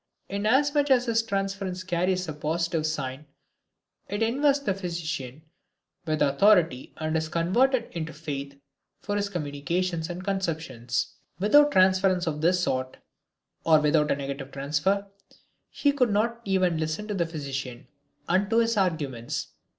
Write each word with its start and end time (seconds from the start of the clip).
Inasmuch 0.29 0.89
as 0.89 1.05
his 1.05 1.21
transference 1.21 1.83
carries 1.83 2.27
a 2.27 2.33
positive 2.33 2.87
sign, 2.87 3.27
it 4.09 4.23
invests 4.23 4.63
the 4.65 4.73
physician 4.73 5.43
with 6.07 6.23
authority 6.23 6.91
and 6.97 7.15
is 7.15 7.29
converted 7.29 7.87
into 7.91 8.11
faith 8.11 8.59
for 8.99 9.15
his 9.15 9.29
communications 9.29 10.09
and 10.09 10.23
conceptions. 10.23 11.17
Without 11.37 11.71
transference 11.71 12.25
of 12.25 12.41
this 12.41 12.61
sort, 12.63 12.97
or 13.63 13.79
without 13.79 14.09
a 14.09 14.15
negative 14.15 14.51
transfer, 14.51 15.05
he 15.69 15.91
would 15.91 16.09
not 16.09 16.41
even 16.45 16.79
listen 16.79 17.07
to 17.07 17.13
the 17.13 17.27
physician 17.27 17.87
and 18.27 18.49
to 18.49 18.57
his 18.57 18.77
arguments. 18.77 19.49